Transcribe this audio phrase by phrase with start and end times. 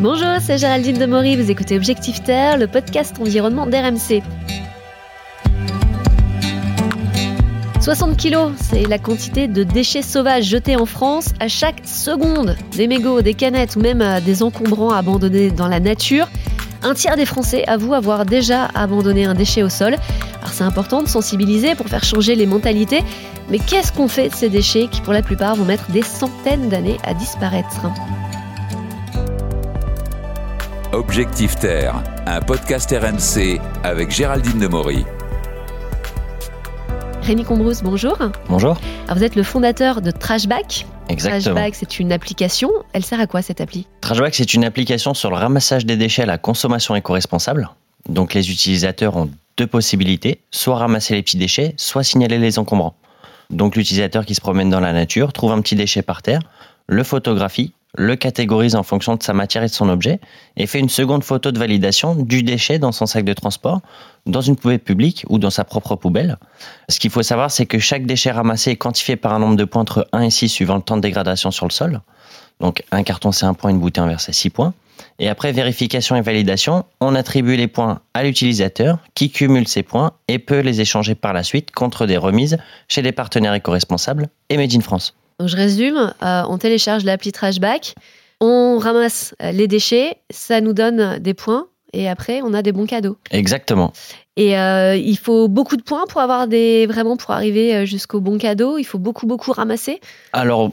[0.00, 4.22] Bonjour, c'est Géraldine Demory, vous écoutez Objectif Terre, le podcast environnement d'RMC.
[7.80, 12.56] 60 kilos, c'est la quantité de déchets sauvages jetés en France à chaque seconde.
[12.76, 16.28] Des mégots, des canettes ou même euh, des encombrants abandonnés dans la nature.
[16.84, 19.96] Un tiers des Français avouent avoir déjà abandonné un déchet au sol.
[20.38, 23.02] Alors c'est important de sensibiliser pour faire changer les mentalités,
[23.50, 26.68] mais qu'est-ce qu'on fait de ces déchets qui pour la plupart vont mettre des centaines
[26.68, 27.80] d'années à disparaître?
[30.94, 35.04] Objectif Terre, un podcast RMC avec Géraldine Demory.
[37.20, 38.16] Rémi Combrousse, bonjour.
[38.48, 38.78] Bonjour.
[39.04, 40.86] Alors vous êtes le fondateur de Trashback.
[41.10, 41.56] Exactement.
[41.56, 42.70] Trashback, c'est une application.
[42.94, 43.86] Elle sert à quoi cette appli?
[44.00, 47.68] Trashback, c'est une application sur le ramassage des déchets à la consommation éco-responsable.
[48.08, 49.28] Donc les utilisateurs ont
[49.58, 52.94] deux possibilités, soit ramasser les petits déchets, soit signaler les encombrants.
[53.50, 56.40] Donc l'utilisateur qui se promène dans la nature trouve un petit déchet par terre,
[56.86, 60.20] le photographie, le catégorise en fonction de sa matière et de son objet,
[60.56, 63.80] et fait une seconde photo de validation du déchet dans son sac de transport,
[64.24, 66.38] dans une poubelle publique ou dans sa propre poubelle.
[66.88, 69.64] Ce qu'il faut savoir, c'est que chaque déchet ramassé est quantifié par un nombre de
[69.64, 72.00] points entre 1 et 6 suivant le temps de dégradation sur le sol.
[72.60, 74.74] Donc un carton c'est un point, une bouteille c'est 6 points.
[75.18, 80.12] Et après vérification et validation, on attribue les points à l'utilisateur qui cumule ces points
[80.28, 84.56] et peut les échanger par la suite contre des remises chez des partenaires éco-responsables et
[84.56, 85.17] Made in France.
[85.38, 87.94] Donc je résume, euh, on télécharge l'appli Trashback,
[88.40, 92.72] on ramasse euh, les déchets, ça nous donne des points et après on a des
[92.72, 93.16] bons cadeaux.
[93.30, 93.92] Exactement.
[94.36, 98.38] Et euh, il faut beaucoup de points pour avoir des vraiment pour arriver jusqu'au bon
[98.38, 98.78] cadeau.
[98.78, 100.00] Il faut beaucoup beaucoup ramasser.
[100.32, 100.72] Alors,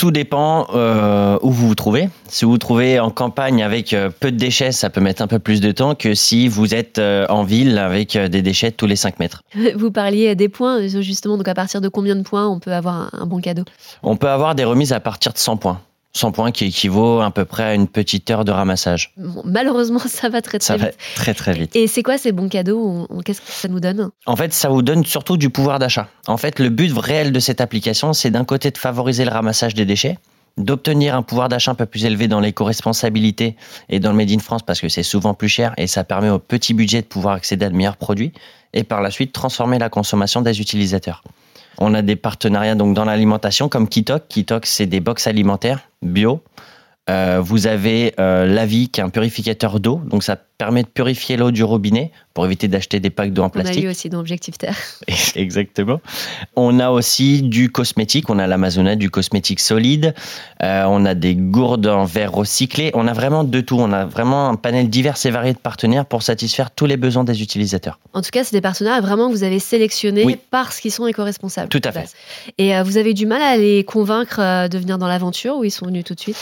[0.00, 2.08] tout dépend euh, où vous vous trouvez.
[2.26, 5.26] Si vous vous trouvez en campagne avec euh, peu de déchets, ça peut mettre un
[5.26, 8.86] peu plus de temps que si vous êtes euh, en ville avec des déchets tous
[8.86, 9.42] les 5 mètres.
[9.76, 11.36] Vous parliez des points justement.
[11.36, 13.64] Donc à partir de combien de points on peut avoir un, un bon cadeau?
[14.02, 15.82] On peut avoir des remises à partir de 100 points.
[16.12, 19.12] 100 points qui équivaut à peu près à une petite heure de ramassage.
[19.16, 20.98] Bon, Malheureusement, ça va très très Ça va vite.
[21.14, 21.76] très très vite.
[21.76, 24.82] Et c'est quoi ces bons cadeaux Qu'est-ce que ça nous donne En fait, ça vous
[24.82, 26.08] donne surtout du pouvoir d'achat.
[26.26, 29.74] En fait, le but réel de cette application, c'est d'un côté de favoriser le ramassage
[29.74, 30.18] des déchets,
[30.58, 33.56] d'obtenir un pouvoir d'achat un peu plus élevé dans l'éco-responsabilité
[33.88, 36.28] et dans le Made in France parce que c'est souvent plus cher et ça permet
[36.28, 38.32] au petit budget de pouvoir accéder à de meilleurs produits
[38.72, 41.22] et par la suite transformer la consommation des utilisateurs.
[41.80, 44.28] On a des partenariats donc dans l'alimentation comme Kitok.
[44.28, 46.42] Kitok, c'est des box alimentaires bio.
[47.10, 51.36] Euh, vous avez euh, Lavi qui est un purificateur d'eau, donc ça permet de purifier
[51.36, 53.82] l'eau du robinet pour éviter d'acheter des packs d'eau en On a plastique.
[53.84, 54.76] eu aussi dans Objectif Terre.
[55.34, 56.00] Exactement.
[56.54, 58.28] On a aussi du cosmétique.
[58.30, 60.14] On a l'Amazonette, du cosmétique solide.
[60.62, 62.90] Euh, on a des gourdes en verre recyclé.
[62.94, 63.76] On a vraiment de tout.
[63.78, 67.24] On a vraiment un panel divers et varié de partenaires pour satisfaire tous les besoins
[67.24, 67.98] des utilisateurs.
[68.12, 70.36] En tout cas, c'est des partenaires vraiment que vous avez sélectionnés Oui.
[70.50, 71.70] parce qu'ils sont éco-responsables.
[71.70, 72.14] Tout à fait.
[72.58, 75.70] Et euh, vous avez du mal à les convaincre de venir dans l'aventure ou ils
[75.70, 76.36] sont venus tout de suite?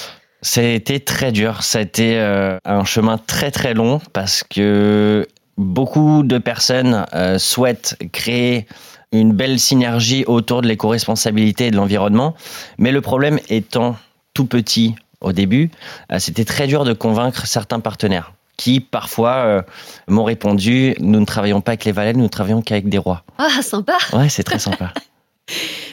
[0.57, 1.63] Été très dur.
[1.63, 5.27] Ça a été euh, un chemin très très long parce que
[5.57, 8.67] beaucoup de personnes euh, souhaitent créer
[9.13, 12.35] une belle synergie autour de l'éco-responsabilité et de l'environnement.
[12.79, 13.97] Mais le problème étant
[14.35, 15.71] tout petit au début,
[16.13, 19.63] euh, c'était très dur de convaincre certains partenaires qui parfois euh,
[20.09, 23.23] m'ont répondu nous ne travaillons pas avec les valets, nous ne travaillons qu'avec des rois.
[23.39, 24.93] Ah, sympa Ouais, c'est très sympa.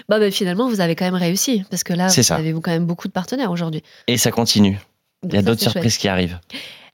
[0.10, 2.36] bah, bah, Finalement, vous avez quand même réussi parce que là, vous ça.
[2.36, 3.84] avez quand même beaucoup de partenaires aujourd'hui.
[4.08, 4.80] Et ça continue.
[5.24, 5.72] Donc Il y a d'autres chouette.
[5.74, 6.40] surprises qui arrivent.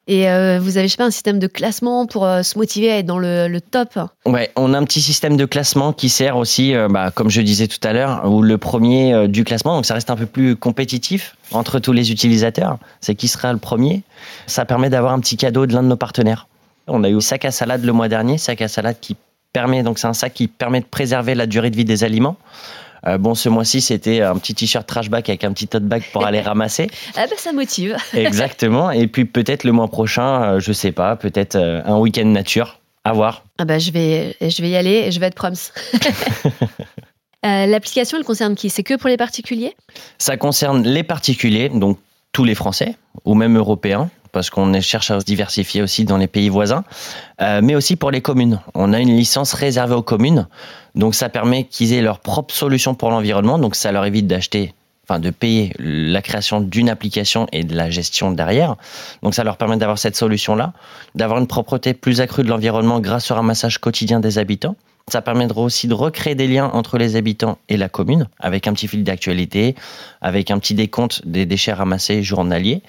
[0.08, 2.92] Et euh, vous avez, je sais pas, un système de classement pour euh, se motiver
[2.92, 4.00] à être dans le, le top?
[4.26, 7.40] Ouais, on a un petit système de classement qui sert aussi, euh, bah, comme je
[7.42, 10.56] disais tout à l'heure, où le premier du classement, donc ça reste un peu plus
[10.56, 14.02] compétitif entre tous les utilisateurs, c'est qui sera le premier?
[14.48, 16.48] Ça permet d'avoir un petit cadeau de l'un de nos partenaires.
[16.88, 19.16] On a eu sac à salade le mois dernier, sac à salade qui
[19.54, 22.38] permet, donc c'est un sac qui permet de préserver la durée de vie des aliments.
[23.08, 26.26] Euh, bon, ce mois-ci, c'était un petit t-shirt trashback avec un petit tote bag pour
[26.26, 26.88] aller ramasser.
[27.16, 27.98] Ah bah ça motive.
[28.14, 28.92] Exactement.
[28.92, 32.80] Et puis peut-être le mois prochain, euh, je sais pas, peut-être euh, un week-end nature.
[33.04, 33.46] À voir.
[33.58, 35.54] Ah bah je vais, je vais y aller et je vais être proms.
[37.44, 38.70] Euh, L'application, elle concerne qui?
[38.70, 39.76] C'est que pour les particuliers?
[40.20, 41.98] Ça concerne les particuliers, donc
[42.34, 46.28] tous les Français ou même européens, parce qu'on cherche à se diversifier aussi dans les
[46.28, 46.84] pays voisins,
[47.42, 48.60] euh, mais aussi pour les communes.
[48.74, 50.48] On a une licence réservée aux communes,
[50.96, 54.74] donc ça permet qu'ils aient leur propre solution pour l'environnement, donc ça leur évite d'acheter,
[55.08, 58.76] enfin de payer la création d'une application et de la gestion derrière.
[59.24, 60.74] Donc ça leur permet d'avoir cette solution-là,
[61.16, 64.76] d'avoir une propreté plus accrue de l'environnement grâce au ramassage quotidien des habitants.
[65.08, 68.74] Ça permettra aussi de recréer des liens entre les habitants et la commune, avec un
[68.74, 69.76] petit fil d'actualité,
[70.22, 72.82] avec un petit décompte des déchets ramassés journaliers,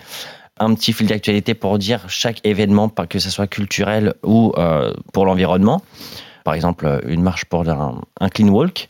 [0.59, 5.27] un petit fil d'actualité pour dire chaque événement, que ce soit culturel ou euh, pour
[5.27, 5.83] l'environnement.
[6.45, 8.89] par exemple une marche pour un, un clean walk.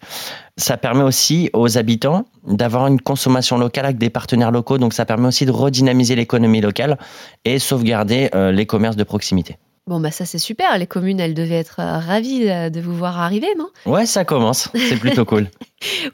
[0.57, 5.05] Ça permet aussi aux habitants d'avoir une consommation locale avec des partenaires locaux, donc ça
[5.07, 6.99] permet aussi de redynamiser l'économie locale
[7.45, 9.57] et sauvegarder euh, les commerces de proximité.
[9.89, 10.79] Bon, bah ça c'est super.
[10.79, 13.69] Les communes, elles devaient être euh, ravies euh, de vous voir arriver, non?
[13.85, 14.69] Ouais, ça commence.
[14.75, 15.49] C'est plutôt cool.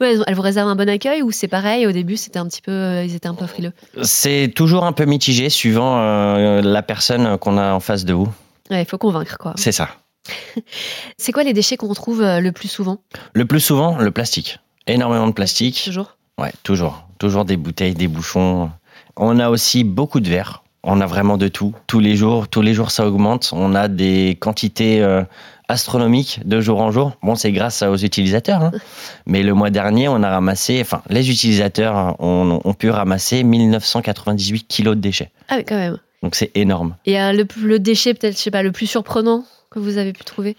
[0.01, 1.85] Ouais, elles- vous réservent un bon accueil ou c'est pareil?
[1.85, 3.71] Au début, c'était un petit peu, euh, ils étaient un peu frileux?
[4.01, 8.27] C'est toujours un peu mitigé suivant euh, la personne qu'on a en face de vous.
[8.71, 9.53] Ouais, il faut convaincre, quoi.
[9.57, 9.89] C'est ça.
[11.19, 12.97] C'est quoi les déchets qu'on trouve euh, le plus souvent?
[13.33, 14.57] Le plus souvent, le plastique.
[14.87, 15.81] Énormément de plastique.
[15.85, 16.17] Toujours?
[16.39, 17.07] Ouais, toujours.
[17.19, 18.71] Toujours des bouteilles, des bouchons.
[19.17, 20.63] On a aussi beaucoup de verre.
[20.83, 21.73] On a vraiment de tout.
[21.87, 23.49] Tous les jours, tous les jours, ça augmente.
[23.53, 25.23] On a des quantités euh,
[25.67, 27.11] astronomiques de jour en jour.
[27.21, 28.61] Bon, c'est grâce aux utilisateurs.
[28.63, 28.71] hein.
[29.25, 33.43] Mais le mois dernier, on a ramassé, enfin, les utilisateurs hein, ont, ont pu ramasser
[33.43, 35.31] 1998 kilos de déchets.
[35.49, 35.97] Ah, mais quand même.
[36.23, 36.95] Donc c'est énorme.
[37.05, 40.13] Et euh, le, le déchet, peut-être, je sais pas, le plus surprenant que vous avez
[40.13, 40.55] pu trouver?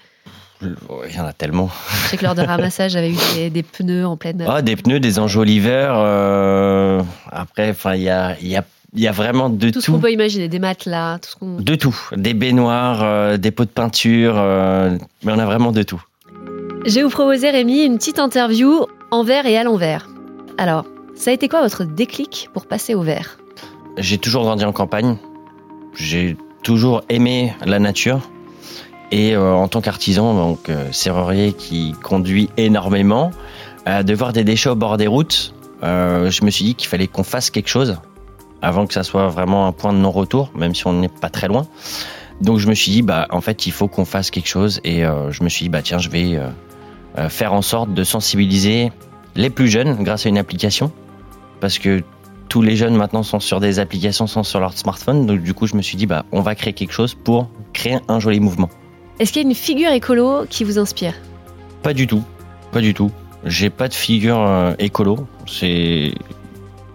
[0.63, 1.71] Il y en a tellement.
[2.05, 4.45] Je sais que lors de ramassage, j'avais eu des, des pneus en pleine.
[4.47, 5.97] Ah, des pneus, des enjoliveurs.
[5.99, 8.65] euh, après, enfin, il y a, il y, a,
[8.95, 9.93] il y a vraiment de tout ce tout.
[9.93, 11.57] qu'on peut imaginer, des matelas, tout ce qu'on.
[11.61, 11.97] De tout.
[12.17, 16.03] Des baignoires, euh, des pots de peinture, euh, mais on a vraiment de tout.
[16.85, 20.09] Je vais vous proposer, Rémi, une petite interview en verre et à l'envers.
[20.59, 23.39] Alors, ça a été quoi votre déclic pour passer au verre
[23.97, 25.17] J'ai toujours grandi en campagne.
[25.95, 28.21] J'ai toujours aimé la nature.
[29.13, 33.31] Et euh, en tant qu'artisan, donc serrurier qui conduit énormément,
[33.87, 35.53] de voir des déchets au bord des routes,
[35.83, 37.99] je me suis dit qu'il fallait qu'on fasse quelque chose
[38.63, 41.49] avant que ça soit vraiment un point de non-retour, même si on n'est pas très
[41.49, 41.67] loin.
[42.41, 44.81] Donc je me suis dit, bah en fait, il faut qu'on fasse quelque chose.
[44.85, 46.49] Et euh, je me suis dit, bah tiens, je vais euh,
[47.19, 48.93] euh, faire en sorte de sensibiliser
[49.35, 50.91] les plus jeunes grâce à une application,
[51.61, 52.03] parce que
[52.49, 55.27] tous les jeunes maintenant sont sur des applications, sont sur leur smartphone.
[55.27, 57.99] Donc du coup, je me suis dit, bah on va créer quelque chose pour créer
[58.09, 58.71] un joli mouvement.
[59.19, 61.13] Est-ce qu'il y a une figure écolo qui vous inspire?
[61.83, 62.25] Pas du tout,
[62.73, 63.11] pas du tout.
[63.45, 65.27] J'ai pas de figure euh, écolo.
[65.47, 66.13] C'est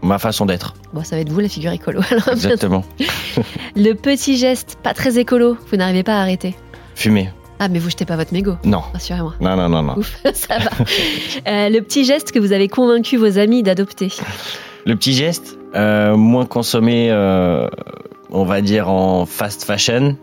[0.01, 0.73] ma façon d'être.
[0.95, 1.99] Bon, ça va être vous la figure écolo.
[2.09, 2.85] Alors, Exactement.
[3.75, 6.55] le petit geste pas très écolo, vous n'arrivez pas à arrêter.
[6.95, 7.29] Fumer.
[7.59, 8.79] Ah, mais vous jetez pas votre mégot, Non.
[8.93, 9.33] rassurez-moi.
[9.41, 9.97] Non, non, non, non.
[9.97, 10.69] Ouf, ça va.
[11.51, 14.07] Euh, le petit geste que vous avez convaincu vos amis d'adopter.
[14.85, 17.67] Le petit geste, euh, moins consommer, euh,
[18.29, 20.15] on va dire en fast fashion.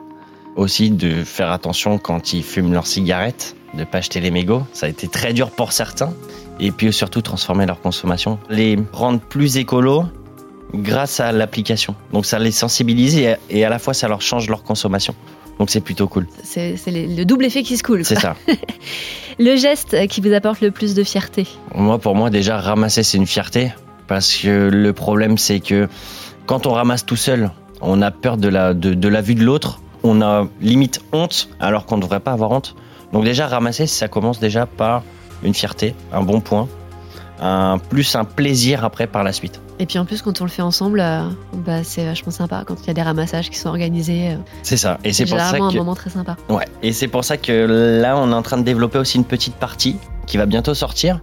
[0.57, 4.63] Aussi de faire attention quand ils fument leurs cigarettes, de pas acheter les mégots.
[4.73, 6.15] Ça a été très dur pour certains.
[6.61, 8.39] Et puis surtout transformer leur consommation.
[8.51, 10.05] Les rendre plus écolos
[10.75, 11.95] grâce à l'application.
[12.13, 15.15] Donc ça les sensibilise et, et à la fois ça leur change leur consommation.
[15.59, 16.27] Donc c'est plutôt cool.
[16.43, 18.05] C'est le double effet qui se coule.
[18.05, 18.37] C'est ça.
[19.39, 21.47] Le geste qui vous apporte le plus de fierté.
[21.75, 23.73] Moi, pour moi, déjà, ramasser, c'est une fierté.
[24.07, 25.89] Parce que le problème, c'est que
[26.47, 29.45] quand on ramasse tout seul, on a peur de la, de, de la vue de
[29.45, 29.81] l'autre.
[30.03, 32.75] On a limite honte, alors qu'on ne devrait pas avoir honte.
[33.13, 35.03] Donc déjà, ramasser, ça commence déjà par
[35.43, 36.69] une fierté, un bon point.
[37.45, 39.61] Un, plus un plaisir après par la suite.
[39.81, 42.63] Et puis en plus, quand on le fait ensemble, euh, bah, c'est vachement sympa.
[42.65, 44.99] Quand il y a des ramassages qui sont organisés, euh, C'est ça.
[45.03, 45.63] Et c'est pour ça que...
[45.65, 46.37] un moment très sympa.
[46.49, 49.25] Ouais, et c'est pour ça que là, on est en train de développer aussi une
[49.25, 49.97] petite partie
[50.29, 51.21] qui va bientôt sortir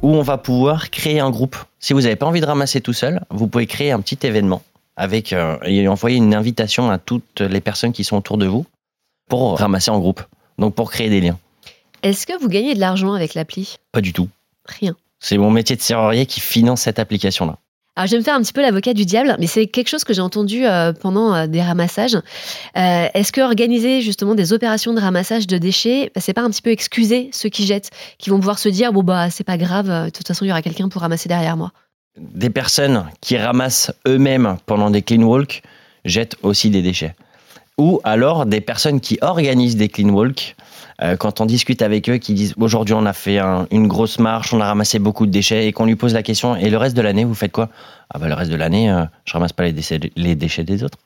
[0.00, 1.56] où on va pouvoir créer un groupe.
[1.80, 4.62] Si vous n'avez pas envie de ramasser tout seul, vous pouvez créer un petit événement
[4.96, 8.64] avec euh, et envoyer une invitation à toutes les personnes qui sont autour de vous
[9.28, 10.22] pour ramasser en groupe.
[10.56, 11.38] Donc pour créer des liens.
[12.02, 13.76] Est-ce que vous gagnez de l'argent avec l'appli?
[13.92, 14.30] Pas du tout.
[14.64, 14.96] Rien.
[15.20, 17.58] C'est mon métier de serrurier qui finance cette application-là.
[17.98, 20.04] Alors, je vais me faire un petit peu l'avocat du diable, mais c'est quelque chose
[20.04, 22.14] que j'ai entendu euh, pendant euh, des ramassages.
[22.14, 26.50] Euh, Est-ce que organiser justement des opérations de ramassage de déchets, bah, c'est pas un
[26.50, 29.56] petit peu excuser ceux qui jettent, qui vont pouvoir se dire bon bah c'est pas
[29.56, 31.72] grave, de toute façon il y aura quelqu'un pour ramasser derrière moi.
[32.16, 35.62] Des personnes qui ramassent eux-mêmes pendant des clean walks
[36.04, 37.16] jettent aussi des déchets.
[37.78, 40.54] Ou alors des personnes qui organisent des clean walks,
[41.02, 44.18] euh, quand on discute avec eux, qui disent aujourd'hui on a fait un- une grosse
[44.18, 46.76] marche, on a ramassé beaucoup de déchets, et qu'on lui pose la question et le
[46.76, 47.68] reste de l'année vous faites quoi?
[48.12, 50.82] Ah bah le reste de l'année euh, je ramasse pas les déchets, les déchets des
[50.84, 50.98] autres.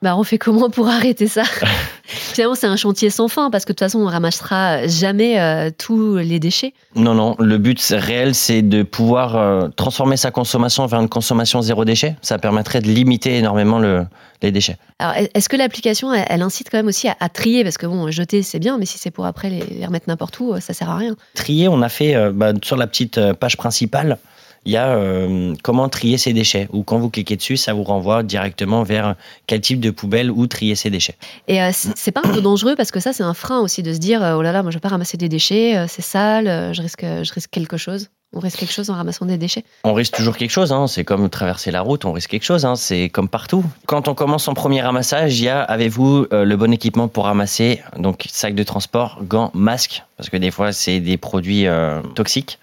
[0.00, 1.42] Bah on fait comment pour arrêter ça?
[2.04, 5.70] Finalement c'est un chantier sans fin parce que de toute façon on ramassera jamais euh,
[5.76, 6.72] tous les déchets.
[6.94, 11.60] Non non, le but réel c'est de pouvoir euh, transformer sa consommation vers une consommation
[11.62, 12.16] zéro déchet.
[12.22, 14.06] Ça permettrait de limiter énormément le,
[14.40, 14.76] les déchets.
[15.00, 17.64] Alors est-ce que l'application elle, elle incite quand même aussi à, à trier?
[17.64, 20.38] Parce que bon jeter c'est bien mais si c'est pour après les, les remettre n'importe
[20.38, 21.16] où euh, ça sert à rien.
[21.34, 24.18] trier, on a fait euh, bah, sur la petite page principale,
[24.64, 26.68] il y a euh, comment trier ses déchets.
[26.72, 29.14] Ou quand vous cliquez dessus, ça vous renvoie directement vers
[29.46, 31.16] quel type de poubelle ou trier ses déchets.
[31.46, 33.92] Et euh, c'est pas un peu dangereux parce que ça c'est un frein aussi de
[33.92, 36.02] se dire euh, oh là là moi je vais pas ramasser des déchets, euh, c'est
[36.02, 38.08] sale, je risque je risque quelque chose.
[38.34, 39.64] On risque quelque chose en ramassant des déchets.
[39.84, 40.86] On risque toujours quelque chose, hein.
[40.86, 42.76] c'est comme traverser la route, on risque quelque chose, hein.
[42.76, 43.64] c'est comme partout.
[43.86, 47.80] Quand on commence son premier ramassage, il y a, avez-vous le bon équipement pour ramasser
[47.96, 52.58] Donc sac de transport, gants, masque, parce que des fois c'est des produits euh, toxiques.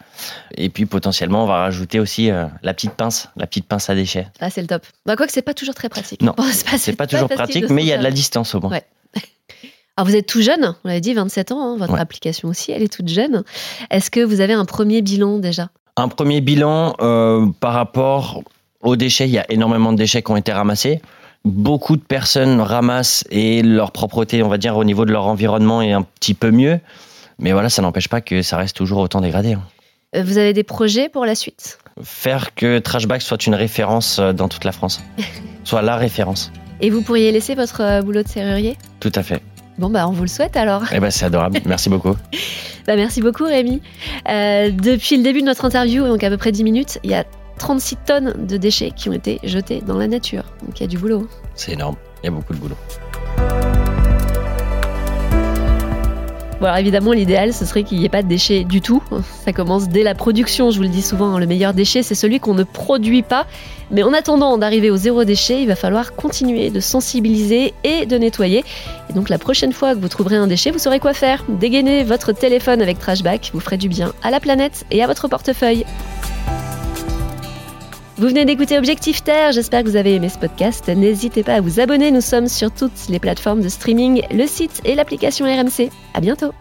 [0.56, 3.96] Et puis potentiellement on va rajouter aussi euh, la petite pince, la petite pince à
[3.96, 4.28] déchets.
[4.40, 4.84] Ah, c'est le top.
[5.06, 6.22] Bah, quoi que c'est pas toujours très pratique.
[6.22, 8.56] Non, Bon, c'est pas, C'est pas toujours pratique, mais il y a de la distance
[8.56, 8.72] au moins.
[8.72, 8.84] Ouais.
[9.98, 12.00] Alors vous êtes tout jeune, on l'avait dit, 27 ans, hein, votre Ouais.
[12.00, 13.44] application aussi, elle est toute jeune.
[13.90, 15.70] Est-ce que vous avez un premier bilan déjà?
[15.98, 18.44] Un premier bilan euh, par rapport
[18.82, 21.02] aux déchets, il y a énormément de déchets qui ont été ramassés.
[21.46, 25.82] Beaucoup de personnes ramassent et leur propreté, on va dire, au niveau de leur environnement
[25.82, 26.80] est un petit peu mieux.
[27.40, 29.54] Mais voilà, ça n'empêche pas que ça reste toujours autant dégradé.
[29.54, 29.62] hein.
[30.16, 31.78] Euh, Vous avez des projets pour la suite?
[32.04, 35.02] Faire que Trashback soit une référence euh, dans toute la France.
[35.64, 36.52] soit la référence.
[36.82, 38.78] Et vous pourriez laisser votre euh, boulot de serrurier?
[39.00, 39.42] Tout à fait.
[39.78, 40.84] Bon, bah on vous le souhaite alors.
[40.94, 41.60] Eh ben, c'est adorable.
[41.66, 42.16] Merci beaucoup.
[42.88, 43.82] Bah, merci beaucoup Rémi.
[44.30, 47.16] Euh, depuis le début de notre interview, donc à peu près 10 minutes, il y
[47.16, 47.26] a
[47.58, 50.44] 36 tonnes de déchets qui ont été jetés dans la nature.
[50.64, 51.28] Donc il y a du boulot.
[51.56, 51.96] C'est énorme.
[52.22, 52.78] Il y a beaucoup de boulot.
[56.62, 59.04] Bon, alors évidemment, l'idéal, ce serait qu'il n'y ait pas de déchets du tout.
[59.44, 62.16] Ça commence dès la production, je vous le dis souvent, hein, le meilleur déchet, c'est
[62.16, 63.46] celui qu'on ne produit pas.
[63.92, 68.18] Mais en attendant d'arriver au zéro déchet, il va falloir continuer de sensibiliser et de
[68.18, 68.64] nettoyer.
[69.10, 71.44] Et donc la prochaine fois que vous trouverez un déchet, vous saurez quoi faire.
[71.50, 75.28] Dégainez votre téléphone avec Trashback, vous ferez du bien à la planète et à votre
[75.28, 75.86] portefeuille.
[78.18, 80.88] Vous venez d'écouter Objectif Terre, j'espère que vous avez aimé ce podcast.
[80.88, 84.82] N'hésitez pas à vous abonner, nous sommes sur toutes les plateformes de streaming, le site
[84.86, 85.90] et l'application RMC.
[86.14, 86.54] À bientôt